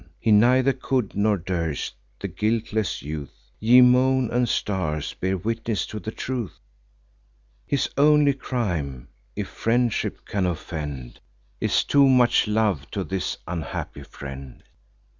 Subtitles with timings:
[0.19, 5.99] He neither could nor durst, the guiltless youth: Ye moon and stars, bear witness to
[5.99, 6.57] the truth!
[7.67, 11.19] His only crime (if friendship can offend)
[11.59, 14.63] Is too much love to his unhappy friend."